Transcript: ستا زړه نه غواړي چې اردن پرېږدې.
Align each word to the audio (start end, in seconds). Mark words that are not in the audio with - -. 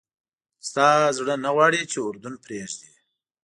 ستا 0.67 0.87
زړه 1.17 1.35
نه 1.43 1.49
غواړي 1.55 1.81
چې 1.91 1.97
اردن 2.07 2.33
پرېږدې. 2.43 2.89